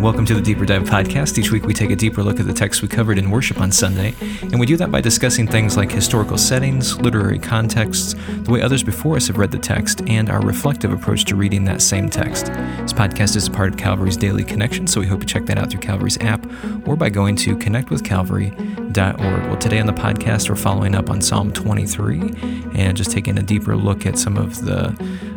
Welcome 0.00 0.24
to 0.26 0.34
the 0.34 0.40
Deeper 0.40 0.64
Dive 0.64 0.84
Podcast. 0.84 1.36
Each 1.36 1.50
week 1.50 1.66
we 1.66 1.74
take 1.74 1.90
a 1.90 1.96
deeper 1.96 2.22
look 2.22 2.40
at 2.40 2.46
the 2.46 2.54
text 2.54 2.80
we 2.80 2.88
covered 2.88 3.18
in 3.18 3.30
worship 3.30 3.60
on 3.60 3.70
Sunday, 3.70 4.14
and 4.40 4.58
we 4.58 4.64
do 4.64 4.78
that 4.78 4.90
by 4.90 5.02
discussing 5.02 5.46
things 5.46 5.76
like 5.76 5.90
historical 5.90 6.38
settings, 6.38 6.98
literary 6.98 7.38
contexts, 7.38 8.14
the 8.28 8.50
way 8.50 8.62
others 8.62 8.82
before 8.82 9.16
us 9.16 9.26
have 9.26 9.36
read 9.36 9.50
the 9.50 9.58
text, 9.58 10.00
and 10.08 10.30
our 10.30 10.40
reflective 10.40 10.90
approach 10.90 11.26
to 11.26 11.36
reading 11.36 11.64
that 11.64 11.82
same 11.82 12.08
text. 12.08 12.46
This 12.46 12.94
podcast 12.94 13.36
is 13.36 13.46
a 13.46 13.50
part 13.50 13.72
of 13.72 13.76
Calvary's 13.76 14.16
Daily 14.16 14.42
Connection, 14.42 14.86
so 14.86 15.00
we 15.00 15.06
hope 15.06 15.20
you 15.20 15.26
check 15.26 15.44
that 15.44 15.58
out 15.58 15.70
through 15.70 15.80
Calvary's 15.80 16.16
app 16.22 16.46
or 16.86 16.96
by 16.96 17.10
going 17.10 17.36
to 17.36 17.54
connectwithcalvary.org. 17.58 19.46
Well, 19.46 19.58
today 19.58 19.80
on 19.80 19.86
the 19.86 19.92
podcast, 19.92 20.48
we're 20.48 20.56
following 20.56 20.94
up 20.94 21.10
on 21.10 21.20
Psalm 21.20 21.52
23 21.52 22.20
and 22.74 22.96
just 22.96 23.10
taking 23.10 23.36
a 23.36 23.42
deeper 23.42 23.76
look 23.76 24.06
at 24.06 24.18
some 24.18 24.38
of 24.38 24.64
the 24.64 24.96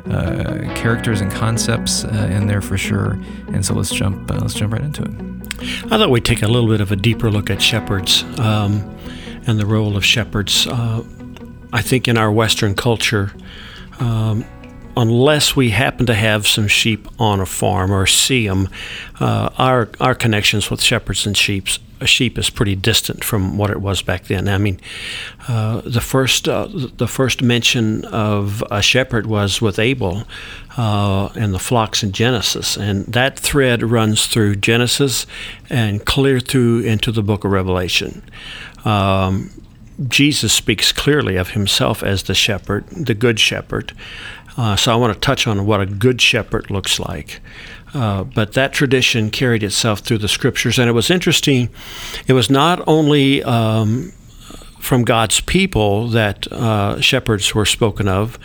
uh, 0.09 0.73
characters 0.75 1.21
and 1.21 1.31
concepts 1.31 2.03
uh, 2.03 2.29
in 2.31 2.47
there 2.47 2.61
for 2.61 2.77
sure. 2.77 3.13
And 3.47 3.65
so 3.65 3.73
let's 3.73 3.91
jump. 3.91 4.29
Uh, 4.29 4.39
let's 4.39 4.53
jump 4.53 4.73
right 4.73 4.81
into 4.81 5.03
it. 5.03 5.13
I 5.85 5.97
thought 5.97 6.09
we'd 6.09 6.25
take 6.25 6.41
a 6.41 6.47
little 6.47 6.69
bit 6.69 6.81
of 6.81 6.91
a 6.91 6.95
deeper 6.95 7.31
look 7.31 7.49
at 7.49 7.61
shepherds 7.61 8.23
um, 8.39 8.97
and 9.47 9.59
the 9.59 9.65
role 9.65 9.95
of 9.95 10.03
shepherds. 10.03 10.67
Uh, 10.67 11.03
I 11.71 11.81
think 11.81 12.07
in 12.07 12.17
our 12.17 12.31
Western 12.31 12.75
culture, 12.75 13.31
um, 13.99 14.45
unless 14.95 15.55
we 15.55 15.71
happen 15.71 16.05
to 16.05 16.13
have 16.13 16.47
some 16.47 16.67
sheep 16.67 17.07
on 17.19 17.39
a 17.39 17.45
farm 17.45 17.91
or 17.91 18.05
see 18.05 18.47
them, 18.47 18.69
uh, 19.19 19.49
our 19.57 19.89
our 19.99 20.15
connections 20.15 20.69
with 20.69 20.81
shepherds 20.81 21.25
and 21.25 21.35
sheep 21.37 21.67
a 22.03 22.07
sheep 22.07 22.37
is 22.37 22.49
pretty 22.49 22.75
distant 22.75 23.23
from 23.23 23.57
what 23.57 23.69
it 23.69 23.79
was 23.79 24.01
back 24.01 24.25
then. 24.25 24.49
I 24.49 24.57
mean, 24.57 24.79
uh, 25.47 25.81
the 25.85 26.01
first 26.01 26.47
uh, 26.49 26.67
the 26.69 27.07
first 27.07 27.41
mention 27.41 28.03
of 28.05 28.63
a 28.69 28.81
shepherd 28.81 29.25
was 29.25 29.61
with 29.61 29.79
Abel 29.79 30.23
uh, 30.77 31.29
and 31.35 31.53
the 31.53 31.59
flocks 31.59 32.03
in 32.03 32.11
Genesis, 32.11 32.77
and 32.77 33.05
that 33.05 33.39
thread 33.39 33.81
runs 33.81 34.27
through 34.27 34.57
Genesis 34.57 35.25
and 35.69 36.05
clear 36.05 36.39
through 36.39 36.81
into 36.81 37.11
the 37.11 37.23
book 37.23 37.45
of 37.45 37.51
Revelation. 37.51 38.21
Um, 38.83 39.49
Jesus 40.07 40.51
speaks 40.51 40.91
clearly 40.91 41.37
of 41.37 41.51
himself 41.51 42.03
as 42.03 42.23
the 42.23 42.35
shepherd, 42.35 42.85
the 42.89 43.13
good 43.13 43.39
shepherd. 43.39 43.93
Uh, 44.55 44.75
so 44.75 44.91
I 44.91 44.95
want 44.95 45.13
to 45.13 45.19
touch 45.19 45.47
on 45.47 45.65
what 45.65 45.81
a 45.81 45.85
good 45.85 46.21
shepherd 46.21 46.69
looks 46.69 46.99
like. 46.99 47.41
Uh, 47.93 48.23
but 48.23 48.53
that 48.53 48.73
tradition 48.73 49.29
carried 49.29 49.63
itself 49.63 49.99
through 49.99 50.17
the 50.17 50.27
scriptures, 50.27 50.79
and 50.79 50.89
it 50.89 50.93
was 50.93 51.11
interesting. 51.11 51.69
It 52.27 52.33
was 52.33 52.49
not 52.49 52.85
only 52.87 53.43
um, 53.43 54.11
from 54.79 55.03
God's 55.03 55.41
people 55.41 56.07
that 56.09 56.51
uh, 56.51 56.99
shepherds 57.01 57.53
were 57.53 57.65
spoken 57.65 58.07
of, 58.07 58.39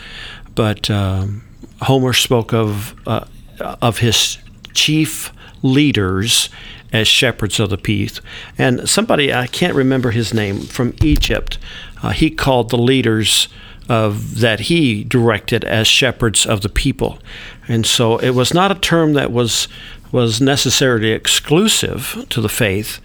but 0.54 0.90
um, 0.90 1.42
Homer 1.82 2.12
spoke 2.12 2.52
of 2.52 2.94
uh, 3.06 3.24
of 3.60 3.98
his 3.98 4.38
chief 4.74 5.32
leaders 5.62 6.48
as 6.92 7.08
shepherds 7.08 7.58
of 7.60 7.70
the 7.70 7.78
peace. 7.78 8.20
And 8.56 8.88
somebody 8.88 9.32
I 9.32 9.46
can't 9.46 9.74
remember 9.74 10.10
his 10.10 10.32
name 10.32 10.60
from 10.60 10.94
Egypt, 11.02 11.58
uh, 12.02 12.10
he 12.10 12.30
called 12.30 12.70
the 12.70 12.78
leaders 12.78 13.48
of 13.88 14.40
that 14.40 14.60
he 14.60 15.04
directed 15.04 15.64
as 15.64 15.86
shepherds 15.86 16.46
of 16.46 16.60
the 16.60 16.68
people. 16.68 17.18
And 17.66 17.86
so 17.86 18.18
it 18.18 18.30
was 18.30 18.52
not 18.52 18.70
a 18.70 18.74
term 18.74 19.14
that 19.14 19.32
was 19.32 19.68
was 20.10 20.40
necessarily 20.40 21.10
exclusive 21.10 22.24
to 22.30 22.40
the 22.40 22.48
faith, 22.48 22.98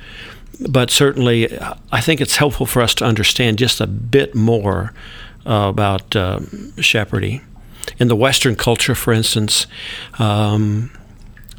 but 0.70 0.90
certainly 0.90 1.58
I 1.92 2.00
think 2.00 2.22
it's 2.22 2.38
helpful 2.38 2.66
for 2.66 2.82
us 2.82 2.96
to 2.96 3.06
understand 3.06 3.58
just 3.58 3.82
a 3.82 3.88
bit 3.88 4.34
more 4.34 4.94
uh, 5.46 5.68
about 5.70 6.16
uh, 6.16 6.40
shepherding. 6.80 7.42
In 8.00 8.08
the 8.08 8.16
Western 8.16 8.56
culture, 8.56 8.96
for 8.96 9.12
instance, 9.12 9.68
um, 10.18 10.92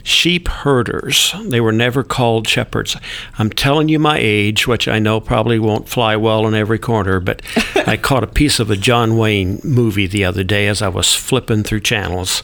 sheep 0.04 0.48
herders. 0.48 1.34
They 1.46 1.60
were 1.60 1.72
never 1.72 2.04
called 2.04 2.46
shepherds. 2.46 2.96
I'm 3.38 3.50
telling 3.50 3.88
you 3.88 3.98
my 3.98 4.18
age, 4.20 4.68
which 4.68 4.86
I 4.86 4.98
know 4.98 5.18
probably 5.18 5.58
won't 5.58 5.88
fly 5.88 6.14
well 6.14 6.46
in 6.46 6.54
every 6.54 6.78
corner, 6.78 7.18
but 7.18 7.42
I 7.74 7.96
caught 7.96 8.22
a 8.22 8.28
piece 8.28 8.60
of 8.60 8.70
a 8.70 8.76
John 8.76 9.16
Wayne 9.16 9.60
movie 9.64 10.06
the 10.06 10.24
other 10.24 10.44
day 10.44 10.68
as 10.68 10.82
I 10.82 10.88
was 10.88 11.14
flipping 11.14 11.64
through 11.64 11.80
channels. 11.80 12.42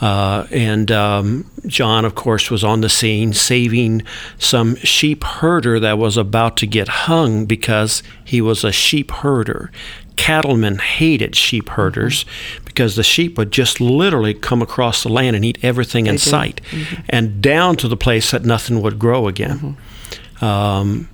Uh, 0.00 0.46
and 0.50 0.90
um, 0.90 1.50
John, 1.66 2.04
of 2.04 2.14
course, 2.14 2.50
was 2.50 2.64
on 2.64 2.80
the 2.80 2.90
scene 2.90 3.32
saving 3.32 4.02
some 4.38 4.76
sheep 4.76 5.24
herder 5.24 5.80
that 5.80 5.96
was 5.96 6.16
about 6.16 6.56
to 6.58 6.66
get 6.66 6.88
hung 6.88 7.46
because 7.46 8.02
he 8.24 8.40
was 8.40 8.64
a 8.64 8.72
sheep 8.72 9.10
herder 9.10 9.70
cattlemen 10.16 10.78
hated 10.78 11.36
sheep 11.36 11.68
herders 11.70 12.24
mm-hmm. 12.24 12.64
because 12.64 12.96
the 12.96 13.02
sheep 13.02 13.38
would 13.38 13.52
just 13.52 13.80
literally 13.80 14.34
come 14.34 14.62
across 14.62 15.02
the 15.02 15.08
land 15.08 15.36
and 15.36 15.44
eat 15.44 15.58
everything 15.62 16.04
they 16.04 16.10
in 16.10 16.18
sight 16.18 16.60
mm-hmm. 16.70 17.02
and 17.08 17.40
down 17.40 17.76
to 17.76 17.88
the 17.88 17.96
place 17.96 18.30
that 18.30 18.44
nothing 18.44 18.82
would 18.82 18.98
grow 18.98 19.28
again. 19.28 19.58
Mm-hmm. 19.58 20.44
Um, 20.44 21.08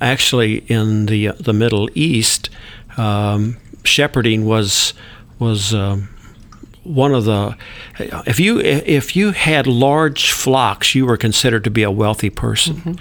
actually, 0.00 0.58
in 0.70 1.06
the 1.06 1.28
the 1.38 1.52
Middle 1.52 1.88
East, 1.94 2.50
um, 2.96 3.56
shepherding 3.84 4.44
was 4.44 4.94
was 5.38 5.74
um, 5.74 6.08
one 6.82 7.12
of 7.12 7.24
the 7.26 7.54
if 8.26 8.40
you 8.40 8.58
if 8.60 9.14
you 9.14 9.32
had 9.32 9.66
large 9.66 10.32
flocks 10.32 10.94
you 10.94 11.04
were 11.04 11.16
considered 11.16 11.62
to 11.62 11.70
be 11.70 11.82
a 11.82 11.90
wealthy 11.90 12.30
person 12.30 12.76
mm-hmm. 12.76 12.92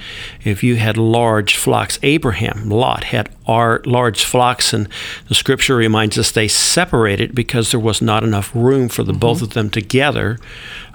if 0.43 0.61
you 0.63 0.75
had 0.75 0.97
large 0.97 1.55
flocks 1.55 1.97
abraham 2.03 2.69
lot 2.69 3.05
had 3.05 3.29
our 3.47 3.81
large 3.85 4.25
flocks 4.25 4.73
and 4.73 4.89
the 5.29 5.35
scripture 5.35 5.77
reminds 5.77 6.17
us 6.17 6.31
they 6.31 6.47
separated 6.47 7.33
because 7.33 7.71
there 7.71 7.79
was 7.79 8.01
not 8.01 8.21
enough 8.21 8.53
room 8.53 8.89
for 8.89 9.03
the 9.03 9.13
mm-hmm. 9.13 9.19
both 9.19 9.41
of 9.41 9.51
them 9.51 9.69
together 9.69 10.37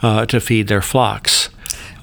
uh, 0.02 0.26
to 0.26 0.38
feed 0.38 0.68
their 0.68 0.82
flocks 0.82 1.48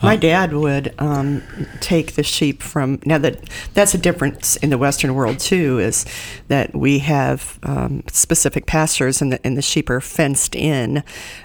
my 0.02 0.16
dad 0.16 0.54
would 0.54 0.94
um, 1.00 1.44
take 1.80 2.14
the 2.14 2.24
sheep 2.24 2.62
from 2.62 3.00
now 3.06 3.18
that 3.18 3.40
that's 3.74 3.94
a 3.94 3.98
difference 3.98 4.56
in 4.58 4.70
the 4.70 4.78
Western 4.78 5.14
world 5.14 5.40
too 5.40 5.80
is 5.80 6.06
that 6.48 6.76
we 6.76 7.00
have 7.00 7.60
um, 7.64 8.04
specific 8.08 8.66
pastures 8.66 9.22
and 9.22 9.32
the 9.32 9.46
and 9.46 9.58
the 9.58 9.62
sheep 9.62 9.90
are 9.90 10.02
fenced 10.02 10.56
in, 10.56 11.04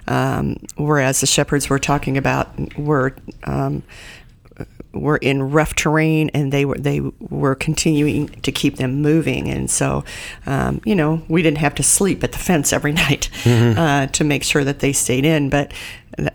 um, 0.09 0.57
whereas 0.77 1.21
the 1.21 1.27
shepherds 1.27 1.69
we're 1.69 1.79
talking 1.79 2.17
about 2.17 2.79
were 2.79 3.15
um, 3.45 3.83
were 5.01 5.17
in 5.19 5.51
rough 5.51 5.75
terrain 5.75 6.31
and 6.35 6.53
they 6.53 6.65
were 6.65 6.79
they 6.79 7.01
were 7.01 7.55
continuing 7.55 8.29
to 8.29 8.53
keep 8.53 8.77
them 8.77 9.01
moving. 9.03 9.49
And 9.49 9.71
so 9.71 10.05
um, 10.47 10.81
you 10.85 10.95
know 10.95 11.23
we 11.29 11.43
didn't 11.43 11.59
have 11.59 11.75
to 11.77 11.83
sleep 11.83 12.23
at 12.25 12.33
the 12.33 12.39
fence 12.39 12.73
every 12.73 12.93
night 13.07 13.29
mm-hmm. 13.43 13.79
uh, 13.79 14.07
to 14.09 14.25
make 14.25 14.43
sure 14.43 14.65
that 14.65 14.81
they 14.81 14.93
stayed 14.93 15.25
in. 15.25 15.51
But 15.51 15.73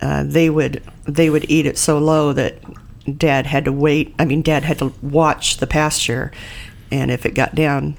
uh, 0.01 0.23
they 0.23 0.50
would 0.50 0.83
they 1.05 1.29
would 1.29 1.50
eat 1.50 1.66
it 1.66 1.77
so 1.77 1.97
low 1.97 2.33
that 2.33 2.59
dad 3.17 3.47
had 3.47 3.66
to 3.66 3.71
wait 3.71 4.13
I 4.19 4.25
mean 4.25 4.41
dad 4.41 4.63
had 4.63 4.79
to 4.79 4.94
watch 5.01 5.57
the 5.57 5.67
pasture. 5.67 6.31
And 6.91 7.09
if 7.09 7.25
it 7.25 7.33
got 7.33 7.55
down 7.55 7.97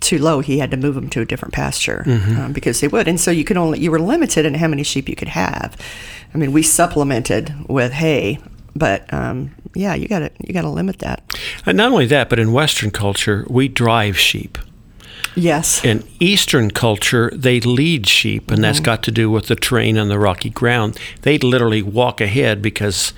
too 0.00 0.18
low 0.18 0.40
he 0.40 0.58
had 0.58 0.70
to 0.70 0.76
move 0.76 0.94
them 0.94 1.08
to 1.08 1.22
a 1.22 1.24
different 1.24 1.54
pasture 1.54 2.04
mm-hmm. 2.06 2.40
um, 2.40 2.52
because 2.52 2.80
they 2.80 2.88
would. 2.88 3.08
And 3.08 3.18
so 3.18 3.30
you 3.30 3.44
could 3.44 3.56
only 3.56 3.80
you 3.80 3.90
were 3.90 4.00
limited 4.00 4.44
in 4.44 4.54
how 4.54 4.68
many 4.68 4.82
sheep 4.82 5.08
you 5.08 5.16
could 5.16 5.28
have. 5.28 5.76
I 6.34 6.38
mean 6.38 6.52
we 6.52 6.62
supplemented 6.62 7.68
with 7.68 7.92
hay 7.92 8.38
but 8.74 9.12
um, 9.12 9.54
yeah, 9.74 9.94
you 9.94 10.08
got 10.08 10.20
to 10.20 10.30
you 10.46 10.52
got 10.52 10.62
to 10.62 10.70
limit 10.70 10.98
that. 11.00 11.22
And 11.66 11.76
not 11.76 11.92
only 11.92 12.06
that, 12.06 12.28
but 12.28 12.38
in 12.38 12.52
Western 12.52 12.90
culture, 12.90 13.46
we 13.48 13.68
drive 13.68 14.18
sheep. 14.18 14.58
Yes. 15.36 15.84
In 15.84 16.04
Eastern 16.20 16.70
culture, 16.70 17.30
they 17.34 17.60
lead 17.60 18.06
sheep, 18.06 18.50
and 18.50 18.62
that's 18.62 18.78
mm-hmm. 18.78 18.84
got 18.84 19.02
to 19.04 19.10
do 19.10 19.30
with 19.30 19.46
the 19.46 19.56
terrain 19.56 19.96
and 19.96 20.10
the 20.10 20.18
rocky 20.18 20.50
ground. 20.50 20.98
They 21.22 21.38
literally 21.38 21.82
walk 21.82 22.20
ahead 22.20 22.62
because 22.62 23.12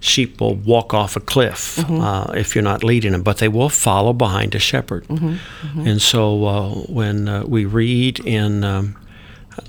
sheep 0.00 0.40
will 0.40 0.54
walk 0.54 0.94
off 0.94 1.16
a 1.16 1.20
cliff 1.20 1.76
mm-hmm. 1.76 2.00
uh, 2.00 2.32
if 2.34 2.54
you're 2.54 2.64
not 2.64 2.84
leading 2.84 3.12
them, 3.12 3.22
but 3.22 3.38
they 3.38 3.48
will 3.48 3.68
follow 3.68 4.12
behind 4.12 4.54
a 4.54 4.58
shepherd. 4.58 5.06
Mm-hmm. 5.08 5.28
mm-hmm. 5.28 5.86
And 5.86 6.02
so 6.02 6.44
uh, 6.46 6.70
when 6.86 7.28
uh, 7.28 7.44
we 7.46 7.64
read 7.64 8.20
in 8.20 8.64
um, 8.64 8.96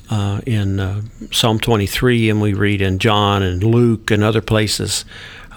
uh, 0.09 0.41
in 0.45 0.79
uh, 0.79 1.01
Psalm 1.31 1.59
23, 1.59 2.29
and 2.29 2.41
we 2.41 2.53
read 2.53 2.81
in 2.81 2.99
John 2.99 3.43
and 3.43 3.63
Luke 3.63 4.11
and 4.11 4.23
other 4.23 4.41
places 4.41 5.05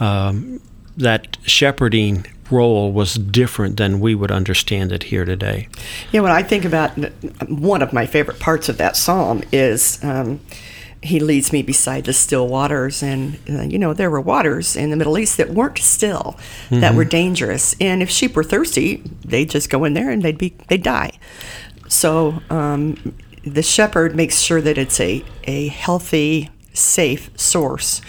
um, 0.00 0.60
that 0.96 1.38
shepherding 1.44 2.26
role 2.50 2.92
was 2.92 3.14
different 3.14 3.78
than 3.78 3.98
we 3.98 4.14
would 4.14 4.30
understand 4.30 4.92
it 4.92 5.04
here 5.04 5.24
today. 5.24 5.68
Yeah, 6.12 6.20
when 6.20 6.32
I 6.32 6.42
think 6.42 6.64
about 6.64 6.90
one 7.48 7.82
of 7.82 7.92
my 7.92 8.06
favorite 8.06 8.38
parts 8.38 8.68
of 8.68 8.76
that 8.78 8.96
psalm 8.96 9.42
is. 9.52 10.02
Um, 10.04 10.40
he 11.04 11.18
leads 11.18 11.52
me 11.52 11.62
beside 11.62 12.04
the 12.04 12.12
still 12.12 12.46
waters 12.46 13.02
and 13.02 13.36
uh, 13.50 13.62
you 13.62 13.76
know 13.76 13.92
there 13.92 14.08
were 14.08 14.20
waters 14.20 14.76
in 14.76 14.90
the 14.90 14.96
middle 14.96 15.18
east 15.18 15.36
that 15.36 15.50
weren't 15.50 15.78
still 15.78 16.38
mm-hmm. 16.66 16.78
that 16.78 16.94
were 16.94 17.04
dangerous 17.04 17.74
and 17.80 18.02
if 18.02 18.08
sheep 18.08 18.36
were 18.36 18.44
thirsty 18.44 19.02
they'd 19.24 19.50
just 19.50 19.68
go 19.68 19.82
in 19.84 19.94
there 19.94 20.10
and 20.10 20.22
they'd 20.22 20.38
be 20.38 20.54
they'd 20.68 20.84
die 20.84 21.10
so 21.88 22.40
um, 22.50 23.14
the 23.44 23.62
shepherd 23.62 24.14
makes 24.14 24.40
sure 24.40 24.60
that 24.60 24.78
it's 24.78 25.00
a, 25.00 25.24
a 25.44 25.68
healthy, 25.68 26.50
safe 26.72 27.30
source 27.38 28.00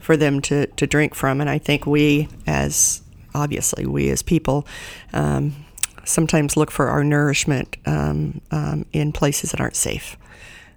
for 0.00 0.16
them 0.16 0.40
to, 0.42 0.66
to 0.66 0.86
drink 0.86 1.14
from. 1.14 1.40
And 1.40 1.48
I 1.48 1.58
think 1.58 1.86
we, 1.86 2.28
as 2.46 3.02
obviously, 3.34 3.86
we 3.86 4.10
as 4.10 4.22
people, 4.22 4.66
um, 5.12 5.54
sometimes 6.04 6.56
look 6.56 6.70
for 6.70 6.88
our 6.88 7.02
nourishment 7.02 7.76
um, 7.86 8.40
um, 8.50 8.84
in 8.92 9.12
places 9.12 9.52
that 9.52 9.60
aren't 9.60 9.76
safe. 9.76 10.16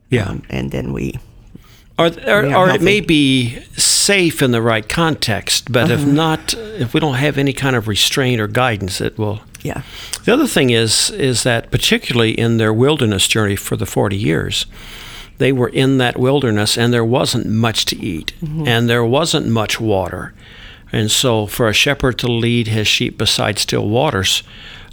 Yeah. 0.10 0.30
Um, 0.30 0.44
and 0.50 0.72
then 0.72 0.94
we 0.94 1.20
Or, 2.00 2.08
or, 2.26 2.56
or 2.56 2.70
it 2.70 2.82
may 2.82 3.02
be 3.02 3.60
safe 3.76 4.42
in 4.42 4.52
the 4.52 4.62
right 4.62 4.88
context, 4.88 5.72
but 5.72 5.92
if 5.92 6.06
not, 6.06 6.54
if 6.54 6.94
we 6.94 7.00
don't 7.00 7.16
have 7.16 7.38
any 7.38 7.54
kind 7.54 7.76
of 7.76 7.88
restraint 7.88 8.40
or 8.40 8.48
guidance, 8.48 9.02
it 9.02 9.18
will. 9.18 9.42
Yeah. 9.68 9.82
The 10.24 10.34
other 10.34 10.48
thing 10.48 10.70
is 10.70 11.10
is 11.12 11.44
that 11.44 11.72
particularly 11.72 12.32
in 12.32 12.58
their 12.58 12.74
wilderness 12.74 13.28
journey 13.28 13.58
for 13.58 13.76
the 13.76 13.86
40 13.86 14.16
years, 14.16 14.66
they 15.40 15.52
were 15.52 15.68
in 15.70 15.98
that 15.98 16.18
wilderness 16.18 16.78
and 16.78 16.94
there 16.94 17.06
wasn't 17.06 17.48
much 17.48 17.86
to 17.86 17.96
eat 17.98 18.32
and 18.68 18.90
there 18.90 19.04
wasn't 19.06 19.48
much 19.48 19.80
water. 19.80 20.34
And 20.94 21.12
so 21.12 21.48
for 21.48 21.68
a 21.68 21.74
shepherd 21.74 22.18
to 22.20 22.28
lead 22.28 22.68
his 22.68 22.88
sheep 22.88 23.18
beside 23.18 23.60
still 23.60 23.88
waters 23.90 24.44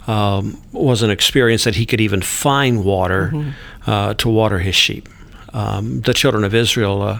um, 0.07 0.61
was 0.73 1.01
an 1.03 1.09
experience 1.09 1.63
that 1.63 1.75
he 1.75 1.85
could 1.85 2.01
even 2.01 2.21
find 2.21 2.83
water 2.83 3.53
uh, 3.87 4.13
to 4.15 4.29
water 4.29 4.59
his 4.59 4.75
sheep. 4.75 5.07
Um, 5.53 6.01
the 6.01 6.13
children 6.13 6.43
of 6.43 6.53
Israel 6.53 7.01
uh, 7.01 7.19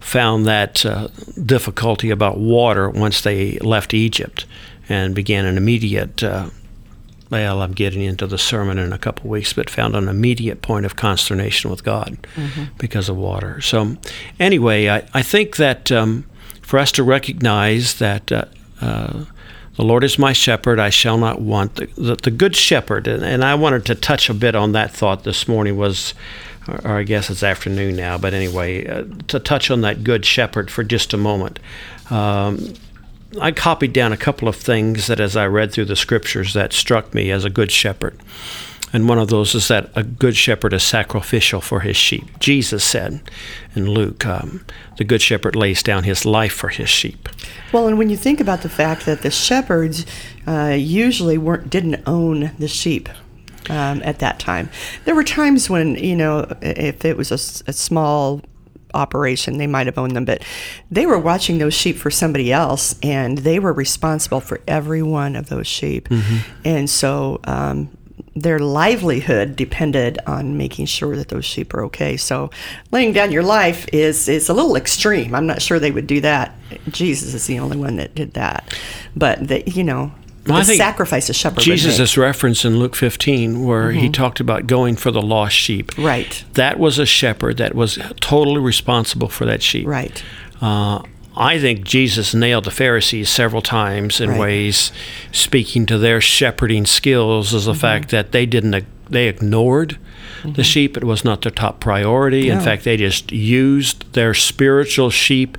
found 0.00 0.44
that 0.46 0.84
uh, 0.84 1.08
difficulty 1.46 2.10
about 2.10 2.36
water 2.38 2.90
once 2.90 3.22
they 3.22 3.58
left 3.60 3.94
Egypt 3.94 4.44
and 4.88 5.14
began 5.14 5.46
an 5.46 5.56
immediate 5.56 6.22
uh, 6.22 6.50
well, 7.30 7.62
I'm 7.62 7.72
getting 7.72 8.02
into 8.02 8.26
the 8.26 8.38
sermon 8.38 8.76
in 8.78 8.92
a 8.92 8.98
couple 8.98 9.26
of 9.26 9.30
weeks, 9.30 9.52
but 9.52 9.70
found 9.70 9.94
an 9.94 10.08
immediate 10.08 10.62
point 10.62 10.84
of 10.84 10.96
consternation 10.96 11.70
with 11.70 11.84
God 11.84 12.18
because 12.76 13.08
of 13.08 13.16
water. 13.16 13.60
So, 13.60 13.96
anyway, 14.40 14.88
I, 14.88 15.08
I 15.14 15.22
think 15.22 15.56
that 15.56 15.92
um, 15.92 16.24
for 16.60 16.78
us 16.78 16.90
to 16.92 17.04
recognize 17.04 17.98
that 17.98 18.32
uh, 18.32 18.46
uh, 18.80 19.24
the 19.76 19.84
Lord 19.84 20.02
is 20.02 20.18
my 20.18 20.32
shepherd, 20.32 20.80
I 20.80 20.90
shall 20.90 21.18
not 21.18 21.40
want. 21.40 21.76
The, 21.76 21.86
the, 21.96 22.16
the 22.16 22.30
good 22.30 22.56
shepherd, 22.56 23.06
and, 23.06 23.22
and 23.22 23.44
I 23.44 23.54
wanted 23.54 23.86
to 23.86 23.94
touch 23.94 24.28
a 24.28 24.34
bit 24.34 24.56
on 24.56 24.72
that 24.72 24.90
thought 24.90 25.22
this 25.22 25.46
morning, 25.46 25.76
was, 25.76 26.14
or, 26.66 26.80
or 26.84 26.98
I 26.98 27.02
guess 27.04 27.30
it's 27.30 27.44
afternoon 27.44 27.94
now, 27.94 28.18
but 28.18 28.34
anyway, 28.34 28.86
uh, 28.86 29.04
to 29.28 29.38
touch 29.38 29.70
on 29.70 29.82
that 29.82 30.02
good 30.02 30.24
shepherd 30.24 30.70
for 30.70 30.82
just 30.82 31.14
a 31.14 31.16
moment. 31.16 31.60
Um, 32.10 32.74
I 33.38 33.52
copied 33.52 33.92
down 33.92 34.12
a 34.12 34.16
couple 34.16 34.48
of 34.48 34.56
things 34.56 35.06
that, 35.06 35.20
as 35.20 35.36
I 35.36 35.46
read 35.46 35.72
through 35.72 35.84
the 35.84 35.96
scriptures, 35.96 36.54
that 36.54 36.72
struck 36.72 37.14
me 37.14 37.30
as 37.30 37.44
a 37.44 37.50
good 37.50 37.70
shepherd. 37.70 38.18
And 38.92 39.08
one 39.08 39.18
of 39.18 39.28
those 39.28 39.54
is 39.54 39.68
that 39.68 39.90
a 39.94 40.02
good 40.02 40.36
shepherd 40.36 40.72
is 40.72 40.82
sacrificial 40.82 41.60
for 41.60 41.80
his 41.80 41.96
sheep. 41.96 42.38
Jesus 42.40 42.82
said 42.82 43.20
in 43.76 43.88
Luke, 43.88 44.26
um, 44.26 44.64
the 44.96 45.04
good 45.04 45.22
shepherd 45.22 45.54
lays 45.54 45.82
down 45.82 46.02
his 46.02 46.26
life 46.26 46.52
for 46.52 46.68
his 46.68 46.88
sheep. 46.88 47.28
Well, 47.72 47.86
and 47.86 47.98
when 47.98 48.10
you 48.10 48.16
think 48.16 48.40
about 48.40 48.62
the 48.62 48.68
fact 48.68 49.06
that 49.06 49.22
the 49.22 49.30
shepherds 49.30 50.04
uh, 50.46 50.76
usually 50.76 51.38
weren't 51.38 51.70
didn't 51.70 52.02
own 52.06 52.50
the 52.58 52.66
sheep 52.66 53.08
um, 53.68 54.02
at 54.04 54.18
that 54.18 54.40
time, 54.40 54.70
there 55.04 55.14
were 55.14 55.22
times 55.22 55.70
when 55.70 55.94
you 55.94 56.16
know 56.16 56.52
if 56.60 57.04
it 57.04 57.16
was 57.16 57.30
a 57.30 57.72
small 57.72 58.42
operation 58.94 59.58
they 59.58 59.66
might 59.66 59.86
have 59.86 59.98
owned 59.98 60.16
them 60.16 60.24
but 60.24 60.42
they 60.90 61.06
were 61.06 61.18
watching 61.18 61.58
those 61.58 61.74
sheep 61.74 61.96
for 61.96 62.10
somebody 62.10 62.52
else 62.52 62.94
and 63.02 63.38
they 63.38 63.58
were 63.58 63.72
responsible 63.72 64.40
for 64.40 64.60
every 64.66 65.02
one 65.02 65.36
of 65.36 65.48
those 65.48 65.66
sheep. 65.66 66.08
And 66.64 66.88
so 66.88 67.40
um, 67.44 67.96
their 68.34 68.58
livelihood 68.58 69.56
depended 69.56 70.18
on 70.26 70.56
making 70.56 70.86
sure 70.86 71.16
that 71.16 71.28
those 71.28 71.44
sheep 71.44 71.74
are 71.74 71.84
okay. 71.84 72.16
So 72.16 72.50
laying 72.90 73.12
down 73.12 73.32
your 73.32 73.42
life 73.42 73.86
is 73.92 74.28
is 74.28 74.48
a 74.48 74.54
little 74.54 74.76
extreme. 74.76 75.34
I'm 75.34 75.46
not 75.46 75.62
sure 75.62 75.78
they 75.78 75.90
would 75.90 76.06
do 76.06 76.20
that. 76.20 76.54
Jesus 76.88 77.34
is 77.34 77.46
the 77.46 77.58
only 77.58 77.76
one 77.76 77.96
that 77.96 78.14
did 78.14 78.34
that. 78.34 78.76
But 79.16 79.48
the, 79.48 79.68
you 79.68 79.84
know 79.84 80.12
Well, 80.50 80.58
I 80.58 80.62
the 80.62 80.66
think 80.68 80.78
sacrifice 80.78 81.28
a 81.28 81.34
shepherd 81.34 81.60
Jesus 81.60 81.98
is 81.98 82.00
in 82.64 82.78
Luke 82.78 82.96
15, 82.96 83.64
where 83.64 83.92
he 83.92 84.08
talked 84.08 84.40
about 84.40 84.66
going 84.66 84.96
for 84.96 85.10
the 85.10 85.22
lost 85.22 85.54
sheep. 85.56 85.92
Right. 85.98 86.44
That 86.54 86.78
was 86.78 86.98
a 86.98 87.06
shepherd 87.06 87.56
that 87.58 87.74
was 87.74 87.98
totally 88.20 88.60
responsible 88.60 89.28
for 89.28 89.44
that 89.46 89.62
sheep. 89.62 89.86
right 89.86 90.22
Uh, 90.60 91.02
I 91.36 91.58
think 91.58 91.84
Jesus 91.84 92.34
nailed 92.34 92.64
the 92.64 92.70
Pharisees 92.70 93.30
several 93.30 93.62
times 93.62 94.20
in 94.20 94.30
Right. 94.30 94.40
ways, 94.40 94.92
speaking 95.32 95.86
to 95.86 95.96
their 95.96 96.20
shepherding 96.20 96.84
skills, 96.86 97.54
as 97.54 97.64
the 97.64 97.72
Mm-hmm. 97.72 97.80
fact 97.80 98.08
that 98.10 98.32
they 98.32 98.46
didn't 98.46 98.84
they 99.08 99.26
ignored 99.26 99.98
the 100.44 100.62
sheep. 100.62 100.96
It 100.96 101.02
was 101.04 101.24
not 101.24 101.42
their 101.42 101.50
top 101.50 101.80
priority. 101.80 102.48
In 102.48 102.60
fact, 102.60 102.84
they 102.84 102.96
just 102.96 103.32
used 103.32 104.04
their 104.12 104.34
spiritual 104.34 105.10
sheep 105.10 105.58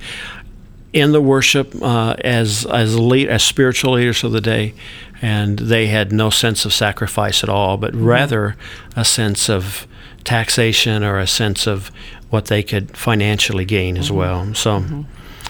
in 0.92 1.12
the 1.12 1.20
worship 1.20 1.74
uh, 1.82 2.14
as 2.24 2.66
as 2.66 2.98
lead, 2.98 3.28
as 3.28 3.42
spiritual 3.42 3.92
leaders 3.94 4.22
of 4.24 4.32
the 4.32 4.40
day, 4.40 4.74
and 5.22 5.58
they 5.58 5.86
had 5.86 6.12
no 6.12 6.30
sense 6.30 6.64
of 6.64 6.72
sacrifice 6.72 7.42
at 7.42 7.48
all, 7.48 7.76
but 7.76 7.92
Mm-hmm. 7.92 8.04
rather 8.04 8.56
a 8.96 9.04
sense 9.04 9.48
of 9.48 9.86
taxation 10.24 11.02
or 11.02 11.18
a 11.18 11.26
sense 11.26 11.66
of 11.66 11.90
what 12.30 12.46
they 12.46 12.62
could 12.62 12.96
financially 12.96 13.64
gain 13.64 13.94
Mm-hmm. 13.94 14.00
as 14.02 14.12
well. 14.12 14.54
So. 14.54 15.04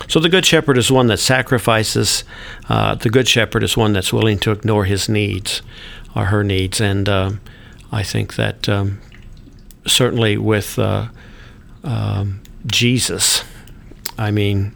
So 0.09 0.19
the 0.19 0.29
good 0.29 0.45
shepherd 0.45 0.79
is 0.79 0.91
one 0.91 1.07
that 1.09 1.19
sacrifices. 1.21 2.25
Uh, 2.69 2.97
the 2.97 3.09
good 3.11 3.29
shepherd 3.29 3.63
is 3.63 3.77
one 3.77 3.93
that's 3.93 4.13
willing 4.13 4.39
to 4.41 4.51
ignore 4.51 4.85
his 4.85 5.09
needs 5.09 5.63
or 6.17 6.27
her 6.27 6.43
needs, 6.43 6.81
and 6.81 7.09
um, 7.09 7.41
I 7.93 8.03
think 8.03 8.35
that 8.35 8.69
um, 8.69 9.01
certainly 9.87 10.37
with 10.39 10.79
uh, 10.79 11.07
um, 11.85 12.41
Jesus, 12.67 13.45
I 14.19 14.31
mean, 14.33 14.73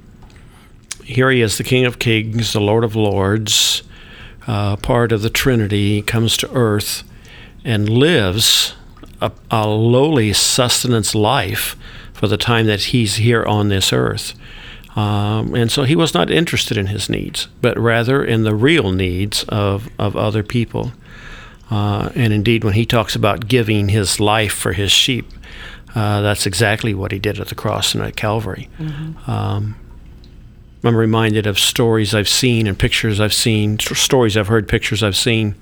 here 1.07 1.31
he 1.31 1.41
is, 1.41 1.57
the 1.57 1.65
King 1.65 1.85
of 1.85 2.01
Kings, 2.01 2.53
the 2.53 2.61
Lord 2.61 2.83
of 2.83 2.97
Lords, 2.97 3.85
uh, 4.49 4.75
part 4.77 5.13
of 5.13 5.23
the 5.23 5.31
Trinity, 5.31 6.03
comes 6.03 6.37
to 6.39 6.53
earth 6.53 7.05
and 7.65 7.89
lives 7.89 8.75
a, 9.21 9.31
a 9.51 9.69
lowly 9.69 10.33
sustenance 10.33 11.15
life 11.15 11.77
for 12.13 12.27
the 12.27 12.37
time 12.37 12.67
that 12.67 12.81
he's 12.81 13.17
here 13.17 13.45
on 13.45 13.69
this 13.69 13.93
earth. 13.93 14.35
Um, 14.97 15.55
and 15.55 15.71
so 15.71 15.85
he 15.85 15.95
was 15.95 16.13
not 16.13 16.29
interested 16.29 16.77
in 16.77 16.87
his 16.87 17.09
needs, 17.09 17.47
but 17.61 17.79
rather 17.79 18.25
in 18.25 18.43
the 18.43 18.55
real 18.55 18.91
needs 18.91 19.45
of, 19.49 19.89
of 20.01 20.17
other 20.17 20.43
people. 20.43 20.93
Uh, 21.71 22.11
and 22.17 22.33
indeed, 22.33 22.65
when 22.65 22.75
he 22.75 22.85
talks 22.85 23.15
about 23.15 23.47
giving 23.47 23.91
his 23.91 24.19
life 24.19 24.53
for 24.53 24.73
his 24.73 24.91
sheep, 24.91 25.31
uh, 25.95 26.21
that's 26.21 26.47
exactly 26.47 26.95
what 26.95 27.13
he 27.13 27.19
did 27.21 27.39
at 27.39 27.49
the 27.49 27.55
cross 27.55 27.95
and 27.95 28.03
at 28.03 28.17
Calvary. 28.17 28.69
Um, 29.29 29.77
I'm 30.87 30.97
reminded 30.97 31.47
of 31.47 31.59
stories 31.59 32.15
I've 32.15 32.29
seen 32.29 32.67
and 32.67 32.79
pictures 32.79 33.21
I've 33.21 33.35
seen, 33.35 33.79
stories 33.79 34.37
I've 34.37 34.49
heard, 34.49 34.69
pictures 34.69 35.03
I've 35.03 35.17
seen 35.17 35.55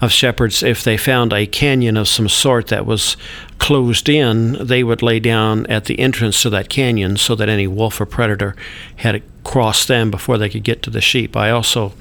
of 0.00 0.12
shepherds. 0.12 0.62
If 0.62 0.84
they 0.84 0.96
found 0.96 1.32
a 1.32 1.46
canyon 1.46 1.96
of 1.96 2.08
some 2.08 2.28
sort 2.28 2.68
that 2.68 2.86
was 2.86 3.16
closed 3.58 4.08
in, 4.08 4.52
they 4.64 4.82
would 4.82 5.02
lay 5.02 5.20
down 5.20 5.66
at 5.66 5.84
the 5.84 5.98
entrance 5.98 6.42
to 6.42 6.50
that 6.50 6.68
canyon 6.68 7.16
so 7.16 7.34
that 7.34 7.48
any 7.48 7.66
wolf 7.66 8.00
or 8.00 8.06
predator 8.06 8.56
had 8.96 9.12
to 9.12 9.22
cross 9.44 9.86
them 9.86 10.10
before 10.10 10.38
they 10.38 10.48
could 10.48 10.64
get 10.64 10.82
to 10.82 10.90
the 10.90 11.00
sheep. 11.00 11.36
I 11.36 11.50
also 11.50 11.94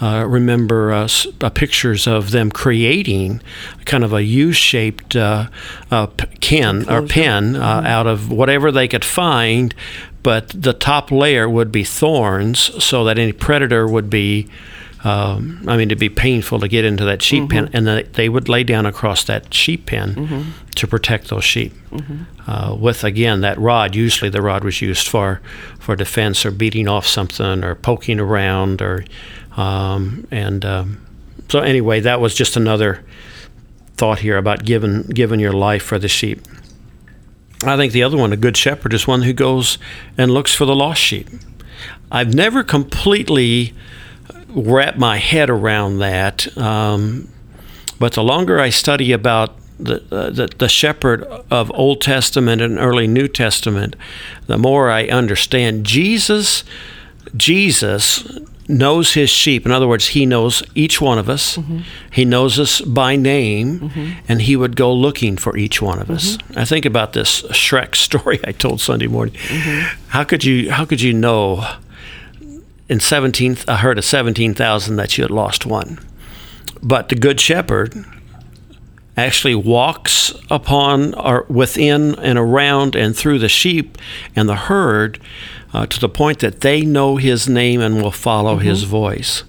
uh, 0.00 0.24
remember 0.28 0.92
uh, 0.92 1.04
s- 1.04 1.26
uh, 1.40 1.48
pictures 1.50 2.06
of 2.06 2.30
them 2.30 2.50
creating 2.50 3.40
kind 3.84 4.04
of 4.04 4.12
a 4.12 4.22
U-shaped 4.22 5.16
uh, 5.16 5.46
uh, 5.90 6.06
p- 6.06 6.26
ken 6.40 6.88
or 6.90 7.02
pen 7.02 7.56
uh, 7.56 7.82
out 7.86 8.06
of 8.06 8.30
whatever 8.30 8.70
they 8.70 8.88
could 8.88 9.04
find, 9.04 9.74
but 10.22 10.48
the 10.48 10.72
top 10.72 11.10
layer 11.10 11.48
would 11.48 11.72
be 11.72 11.84
thorns 11.84 12.82
so 12.84 13.04
that 13.04 13.18
any 13.18 13.32
predator 13.32 13.86
would 13.88 14.10
be. 14.10 14.48
Um, 15.04 15.62
I 15.68 15.76
mean, 15.76 15.88
it'd 15.88 15.98
be 16.00 16.08
painful 16.08 16.58
to 16.60 16.66
get 16.68 16.84
into 16.84 17.04
that 17.04 17.22
sheep 17.22 17.48
pen, 17.50 17.70
and 17.72 17.86
then 17.86 18.08
they 18.14 18.28
would 18.28 18.48
lay 18.48 18.64
down 18.64 18.86
across 18.86 19.22
that 19.24 19.54
sheep 19.54 19.86
pen 19.86 20.52
to 20.74 20.86
protect 20.88 21.28
those 21.28 21.44
sheep. 21.44 21.72
Uh, 22.48 22.74
with 22.78 23.04
again 23.04 23.40
that 23.42 23.56
rod. 23.58 23.94
Usually, 23.94 24.30
the 24.30 24.42
rod 24.42 24.64
was 24.64 24.82
used 24.82 25.06
for 25.06 25.40
for 25.78 25.94
defense 25.96 26.44
or 26.44 26.50
beating 26.50 26.88
off 26.88 27.06
something 27.06 27.62
or 27.62 27.74
poking 27.76 28.18
around 28.20 28.82
or 28.82 29.04
um, 29.56 30.26
and 30.30 30.64
um, 30.64 31.06
so 31.48 31.60
anyway, 31.60 32.00
that 32.00 32.20
was 32.20 32.34
just 32.34 32.56
another 32.56 33.04
thought 33.96 34.18
here 34.20 34.36
about 34.36 34.64
giving 34.64 35.02
giving 35.04 35.40
your 35.40 35.52
life 35.52 35.82
for 35.82 35.98
the 35.98 36.08
sheep. 36.08 36.42
I 37.64 37.76
think 37.76 37.92
the 37.92 38.02
other 38.02 38.18
one, 38.18 38.32
a 38.32 38.36
good 38.36 38.56
shepherd, 38.56 38.92
is 38.92 39.06
one 39.06 39.22
who 39.22 39.32
goes 39.32 39.78
and 40.18 40.30
looks 40.30 40.54
for 40.54 40.66
the 40.66 40.76
lost 40.76 41.00
sheep. 41.00 41.28
I've 42.10 42.34
never 42.34 42.62
completely 42.62 43.72
wrapped 44.48 44.98
my 44.98 45.16
head 45.16 45.48
around 45.48 45.98
that, 45.98 46.56
um, 46.58 47.28
but 47.98 48.12
the 48.12 48.22
longer 48.22 48.60
I 48.60 48.68
study 48.68 49.12
about 49.12 49.56
the, 49.78 50.02
uh, 50.10 50.30
the 50.30 50.48
the 50.58 50.68
shepherd 50.68 51.24
of 51.50 51.70
Old 51.74 52.00
Testament 52.02 52.60
and 52.60 52.78
early 52.78 53.06
New 53.06 53.28
Testament, 53.28 53.96
the 54.46 54.58
more 54.58 54.90
I 54.90 55.06
understand 55.06 55.84
Jesus. 55.84 56.64
Jesus 57.36 58.22
knows 58.68 59.14
his 59.14 59.30
sheep. 59.30 59.64
In 59.64 59.72
other 59.72 59.86
words, 59.86 60.08
he 60.08 60.26
knows 60.26 60.62
each 60.74 61.00
one 61.00 61.18
of 61.18 61.28
us. 61.28 61.56
Mm-hmm. 61.56 61.80
He 62.10 62.24
knows 62.24 62.58
us 62.58 62.80
by 62.80 63.16
name, 63.16 63.80
mm-hmm. 63.80 64.12
and 64.28 64.42
he 64.42 64.56
would 64.56 64.76
go 64.76 64.92
looking 64.92 65.36
for 65.36 65.56
each 65.56 65.80
one 65.80 66.00
of 66.00 66.10
us. 66.10 66.36
Mm-hmm. 66.36 66.58
I 66.58 66.64
think 66.64 66.84
about 66.84 67.12
this 67.12 67.42
Shrek 67.42 67.94
story 68.06 68.40
I 68.44 68.52
told 68.52 68.80
Sunday 68.80 69.06
morning. 69.06 69.34
How 70.08 70.24
could 70.24 70.44
you 70.44 70.70
how 70.70 70.84
could 70.84 71.00
you 71.00 71.12
know 71.12 71.66
in 72.88 73.00
17 73.00 73.58
a 73.68 73.76
herd 73.76 73.98
of 73.98 74.04
17,000 74.04 74.96
that 74.96 75.16
you 75.18 75.22
had 75.24 75.30
lost 75.30 75.66
one? 75.66 75.98
But 76.82 77.08
the 77.08 77.16
good 77.16 77.40
shepherd 77.40 78.04
actually 79.16 79.54
walks 79.54 80.32
upon 80.50 81.14
or 81.14 81.46
within 81.48 82.14
and 82.16 82.38
around 82.38 82.94
and 82.94 83.16
through 83.16 83.38
the 83.38 83.48
sheep 83.48 83.96
and 84.34 84.48
the 84.48 84.54
herd 84.54 85.18
uh, 85.76 85.84
to 85.84 86.00
the 86.00 86.08
point 86.08 86.38
that 86.38 86.60
they 86.60 86.80
know 86.80 87.16
his 87.16 87.48
name 87.48 87.82
and 87.82 88.00
will 88.00 88.10
follow 88.10 88.56
his 88.56 88.84
voice. 88.84 89.44